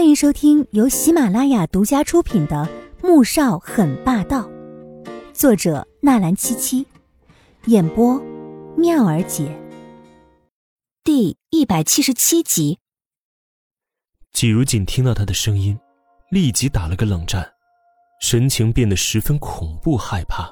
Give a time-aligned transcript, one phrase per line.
[0.00, 2.66] 欢迎收听由喜马拉雅独家出品的
[3.06, 4.48] 《穆少很霸道》，
[5.34, 6.86] 作者纳兰七七，
[7.66, 8.18] 演播
[8.78, 9.54] 妙儿姐。
[11.04, 12.78] 第一百七十七集。
[14.32, 15.78] 季如锦听到他的声音，
[16.30, 17.46] 立即打了个冷战，
[18.22, 20.50] 神情变得十分恐怖害怕。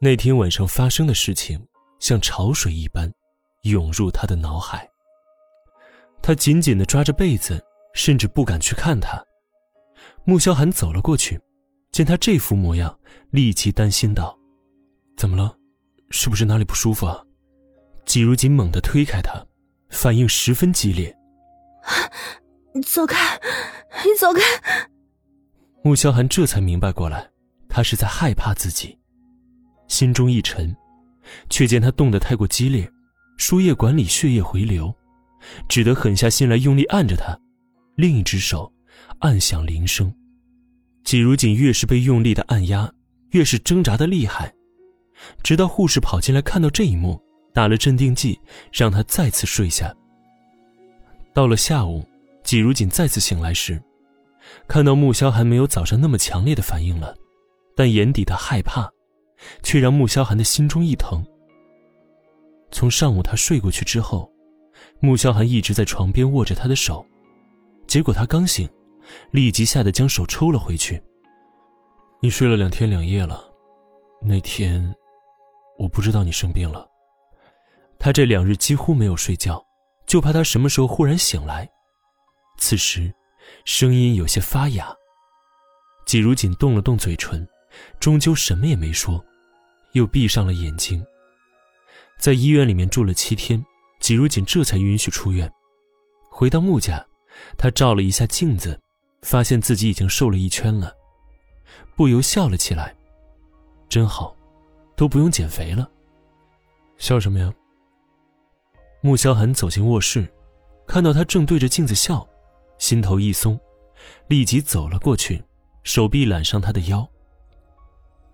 [0.00, 1.64] 那天晚上发生的事情，
[2.00, 3.08] 像潮水一般
[3.62, 4.90] 涌入他的脑海。
[6.20, 7.64] 他紧紧的抓着被子。
[7.98, 9.20] 甚至不敢去看他。
[10.24, 11.38] 穆萧寒走了过去，
[11.90, 12.96] 见他这副模样，
[13.30, 14.38] 立即担心道
[15.18, 15.52] ：“怎么了？
[16.10, 17.20] 是不是哪里不舒服啊？”
[18.06, 19.44] 季如锦猛地推开他，
[19.90, 21.12] 反应十分激烈
[22.72, 23.36] ：“你走开，
[24.04, 24.40] 你走开！”
[25.82, 27.28] 穆萧寒这才明白过来，
[27.68, 28.96] 他是在害怕自己，
[29.88, 30.74] 心中一沉，
[31.50, 32.88] 却见他动得太过激烈，
[33.38, 34.94] 输液管里血液回流，
[35.68, 37.36] 只得狠下心来用力按着他。
[37.98, 38.72] 另一只手
[39.18, 40.14] 按响铃声，
[41.02, 42.88] 季如锦越是被用力的按压，
[43.30, 44.54] 越是挣扎的厉害，
[45.42, 47.20] 直到护士跑进来看到这一幕，
[47.52, 48.38] 打了镇定剂，
[48.70, 49.92] 让他再次睡下。
[51.34, 52.06] 到了下午，
[52.44, 53.82] 季如锦再次醒来时，
[54.68, 57.16] 看到穆萧寒没有早上那么强烈的反应了，
[57.74, 58.88] 但眼底的害怕，
[59.64, 61.26] 却让穆萧寒的心中一疼。
[62.70, 64.30] 从上午他睡过去之后，
[65.00, 67.04] 穆萧寒一直在床边握着他的手。
[67.88, 68.68] 结果他刚醒，
[69.30, 71.02] 立即吓得将手抽了回去。
[72.20, 73.42] 你睡了两天两夜了，
[74.20, 74.94] 那天
[75.78, 76.86] 我不知道你生病了。
[77.98, 79.64] 他这两日几乎没有睡觉，
[80.06, 81.68] 就怕他什么时候忽然醒来。
[82.58, 83.12] 此时，
[83.64, 84.94] 声音有些发哑。
[86.04, 87.46] 季如锦动了动嘴唇，
[87.98, 89.24] 终究什么也没说，
[89.92, 91.02] 又闭上了眼睛。
[92.18, 93.64] 在医院里面住了七天，
[93.98, 95.50] 季如锦这才允许出院，
[96.30, 97.02] 回到穆家。
[97.56, 98.80] 他照了一下镜子，
[99.22, 100.94] 发现自己已经瘦了一圈了，
[101.96, 102.94] 不由笑了起来。
[103.88, 104.36] 真好，
[104.96, 105.90] 都不用减肥了。
[106.98, 107.52] 笑什么呀？
[109.00, 110.28] 穆萧寒走进卧室，
[110.86, 112.26] 看到他正对着镜子笑，
[112.78, 113.58] 心头一松，
[114.26, 115.42] 立即走了过去，
[115.84, 117.08] 手臂揽上他的腰。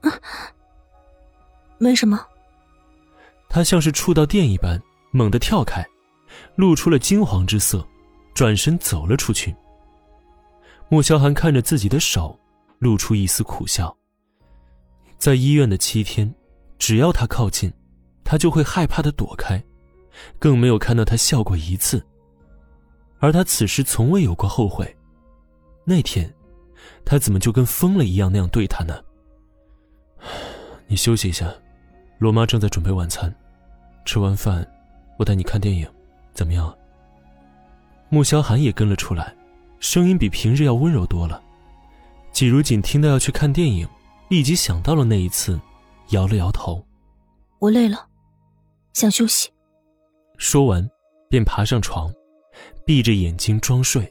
[0.00, 0.10] 啊，
[1.78, 2.26] 没什么。
[3.48, 4.82] 他像是触到电一般，
[5.12, 5.86] 猛地跳开，
[6.56, 7.86] 露出了金黄之色。
[8.34, 9.54] 转身走了出去。
[10.88, 12.38] 穆萧寒看着自己的手，
[12.78, 13.96] 露出一丝苦笑。
[15.16, 16.32] 在医院的七天，
[16.78, 17.72] 只要他靠近，
[18.24, 19.62] 他就会害怕的躲开，
[20.38, 22.04] 更没有看到他笑过一次。
[23.20, 24.94] 而他此时从未有过后悔。
[25.84, 26.30] 那天，
[27.04, 29.00] 他怎么就跟疯了一样那样对他呢？
[30.86, 31.50] 你休息一下，
[32.18, 33.34] 罗妈正在准备晚餐，
[34.04, 34.66] 吃完饭，
[35.18, 35.88] 我带你看电影，
[36.34, 36.76] 怎么样？
[38.14, 39.34] 穆萧寒也跟了出来，
[39.80, 41.42] 声音比平日要温柔多了。
[42.30, 43.88] 季如锦听到要去看电影，
[44.28, 45.60] 立即想到了那一次，
[46.10, 46.80] 摇了摇头
[47.58, 48.06] ：“我累了，
[48.92, 49.50] 想休息。”
[50.38, 50.88] 说完，
[51.28, 52.08] 便爬上床，
[52.86, 54.08] 闭着眼睛装睡。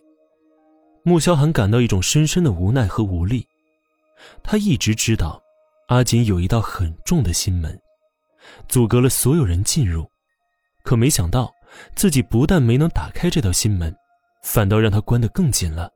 [1.03, 3.47] 穆萧寒感到一种深深的无奈和无力。
[4.43, 5.41] 他一直知道，
[5.87, 7.81] 阿锦有一道很重的心门，
[8.67, 10.05] 阻隔了所有人进入，
[10.83, 11.49] 可没想到。
[11.95, 13.95] 自己不但没能打开这道心门，
[14.43, 15.91] 反倒让他关得更紧了。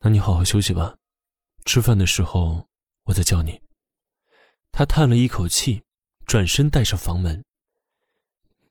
[0.00, 0.96] 那你好好休息吧，
[1.64, 2.66] 吃饭的时候
[3.04, 3.60] 我再叫你。
[4.70, 5.82] 他叹了一口气，
[6.26, 7.44] 转身带上房门。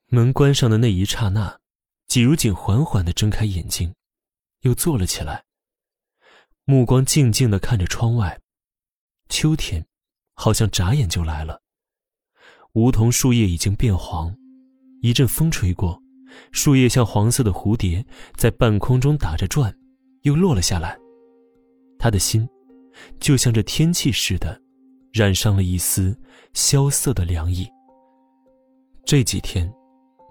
[0.08, 1.60] 门关上的那一刹那，
[2.08, 3.94] 季如锦缓缓地睁开眼睛，
[4.62, 5.44] 又坐了起来，
[6.66, 8.40] 目光静静地看着窗外。
[9.30, 9.86] 秋天，
[10.34, 11.62] 好像眨眼就来了。
[12.74, 14.36] 梧桐树叶已经变黄。
[15.02, 16.02] 一阵风吹过，
[16.52, 19.76] 树叶像黄色的蝴蝶，在半空中打着转，
[20.22, 20.98] 又落了下来。
[21.98, 22.48] 他的心，
[23.20, 24.60] 就像这天气似的，
[25.12, 26.16] 染上了一丝
[26.54, 27.68] 萧瑟的凉意。
[29.04, 29.72] 这几天，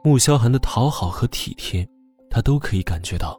[0.05, 1.87] 穆萧寒的讨好和体贴，
[2.31, 3.37] 他都可以感觉到，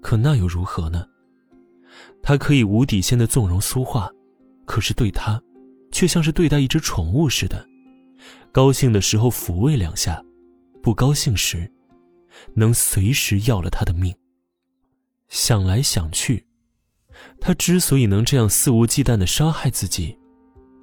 [0.00, 1.06] 可那又如何呢？
[2.22, 4.10] 他可以无底线的纵容苏画，
[4.64, 5.40] 可是对他，
[5.92, 7.66] 却像是对待一只宠物似的，
[8.52, 10.22] 高兴的时候抚慰两下。
[10.86, 11.68] 不高兴时，
[12.54, 14.14] 能随时要了他的命。
[15.26, 16.46] 想来想去，
[17.40, 20.16] 他之所以能这样肆无忌惮的伤害自己，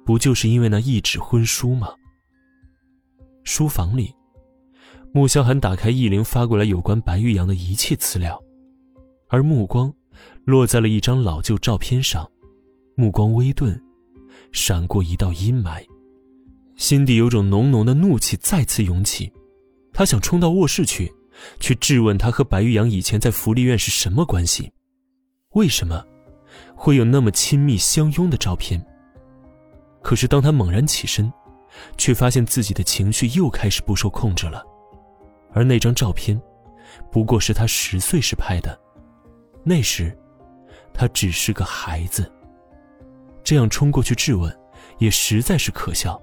[0.04, 1.88] 不就是因为那一纸婚书吗？
[3.44, 4.14] 书房里，
[5.14, 8.38] 穆萧寒打开易灵发过来有关白玉阳的一切资料，
[9.28, 9.90] 而目光
[10.44, 12.30] 落在了一张老旧照片上，
[12.94, 13.82] 目光微顿，
[14.52, 15.82] 闪过一道阴霾，
[16.76, 19.32] 心底有种浓浓的怒气再次涌起。
[19.94, 21.10] 他想冲到卧室去，
[21.60, 24.70] 去质问他和白玉阳以前在福利院是什么关系？
[25.50, 26.04] 为什么
[26.74, 28.84] 会有那么亲密相拥的照片？
[30.02, 31.32] 可是当他猛然起身，
[31.96, 34.64] 却发现自己的情绪又开始不受控制了，
[35.52, 36.38] 而那张照片，
[37.10, 38.76] 不过是他十岁时拍的，
[39.62, 40.16] 那时，
[40.92, 42.30] 他只是个孩子。
[43.44, 44.52] 这样冲过去质问，
[44.98, 46.20] 也实在是可笑。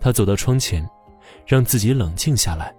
[0.00, 0.88] 他走到窗前，
[1.46, 2.74] 让自己冷静下来，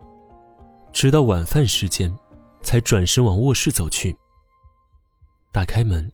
[0.91, 2.13] 直到晚饭时间，
[2.61, 4.15] 才转身往卧室走去。
[5.51, 6.11] 打开门，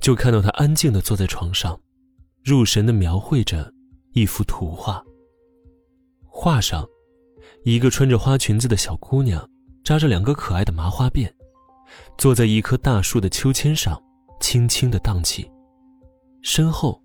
[0.00, 1.78] 就看到他安静的坐在床上，
[2.44, 3.72] 入神的描绘着
[4.12, 5.04] 一幅图画。
[6.24, 6.86] 画上，
[7.64, 9.46] 一个穿着花裙子的小姑娘，
[9.82, 11.30] 扎着两个可爱的麻花辫，
[12.16, 14.00] 坐在一棵大树的秋千上，
[14.40, 15.50] 轻轻的荡起。
[16.40, 17.02] 身后，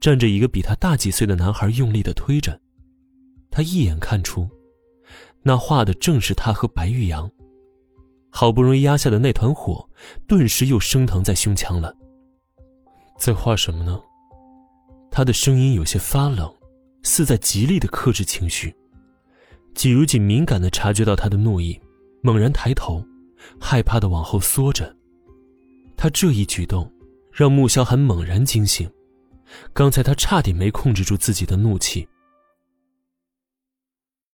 [0.00, 2.60] 站着一个比他大几岁的男孩，用力的推着。
[3.56, 4.46] 他一眼看出，
[5.42, 7.30] 那画的正是他和白玉阳。
[8.28, 9.88] 好不容易压下的那团火，
[10.28, 11.96] 顿时又升腾在胸腔了。
[13.16, 13.98] 在画什么呢？
[15.10, 16.54] 他的声音有些发冷，
[17.02, 18.76] 似在极力的克制情绪。
[19.74, 21.80] 季如锦敏感的察觉到他的怒意，
[22.20, 23.02] 猛然抬头，
[23.58, 24.94] 害怕的往后缩着。
[25.96, 26.92] 他这一举动。
[27.32, 28.90] 让穆萧寒猛然惊醒，
[29.72, 32.06] 刚才他差点没控制住自己的怒气，